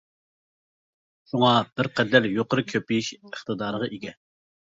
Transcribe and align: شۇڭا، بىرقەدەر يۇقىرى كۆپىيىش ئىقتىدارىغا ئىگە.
شۇڭا، 1.33 1.51
بىرقەدەر 1.75 2.27
يۇقىرى 2.31 2.65
كۆپىيىش 2.71 3.13
ئىقتىدارىغا 3.19 3.91
ئىگە. 3.99 4.17